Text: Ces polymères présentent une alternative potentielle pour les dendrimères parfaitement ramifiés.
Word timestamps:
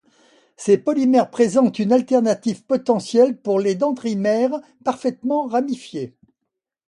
Ces 0.57 0.79
polymères 0.79 1.29
présentent 1.29 1.77
une 1.77 1.91
alternative 1.91 2.63
potentielle 2.63 3.37
pour 3.37 3.59
les 3.59 3.75
dendrimères 3.75 4.59
parfaitement 4.83 5.45
ramifiés. 5.45 6.15